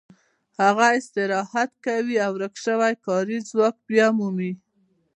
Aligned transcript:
هغه 0.61 0.87
استراحت 0.99 1.71
کوي 1.85 2.15
او 2.25 2.31
ورک 2.35 2.53
شوی 2.65 2.93
کاري 3.05 3.37
ځواک 3.49 3.75
بیا 3.89 4.07
مومي 4.17 4.51